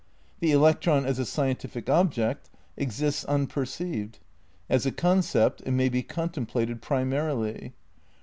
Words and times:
The 0.39 0.51
electron 0.51 1.05
as 1.05 1.19
a 1.19 1.27
scientific 1.27 1.87
object 1.87 2.49
exists 2.75 3.23
unperceived; 3.25 4.17
as 4.67 4.87
a 4.87 4.91
concept 4.91 5.61
it 5.63 5.69
may 5.73 5.89
be 5.89 6.01
contemplated 6.01 6.81
primarily. 6.81 7.73